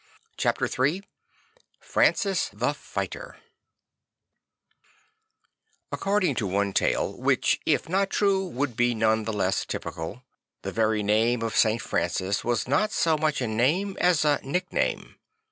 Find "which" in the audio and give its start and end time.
7.15-7.59